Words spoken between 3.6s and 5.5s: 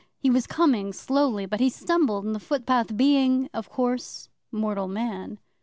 course, mortal man.